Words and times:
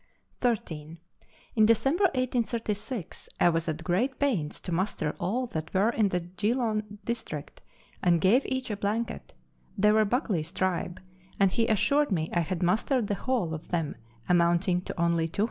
13. 0.39 0.97
In 1.55 1.65
December 1.67 2.05
1836 2.15 3.29
I 3.39 3.49
was 3.49 3.67
at 3.67 3.83
great 3.83 4.17
pains 4.17 4.59
to 4.59 4.71
muster 4.71 5.15
all 5.19 5.45
that 5.45 5.71
were 5.75 5.91
in 5.91 6.09
the 6.09 6.21
Geelong 6.21 6.97
district, 7.05 7.61
and 8.01 8.19
gave 8.19 8.43
each 8.47 8.71
a 8.71 8.77
blanket; 8.77 9.35
they 9.77 9.91
were 9.91 10.03
Buckley's 10.05 10.51
tribe, 10.51 10.99
and 11.39 11.51
he 11.51 11.67
assured 11.67 12.11
me 12.11 12.31
I 12.33 12.39
had 12.39 12.63
mustered 12.63 13.05
the 13.09 13.13
whole 13.13 13.53
of 13.53 13.67
them, 13.67 13.95
amounting 14.27 14.81
to 14.85 14.99
only 14.99 15.27
279. 15.27 15.39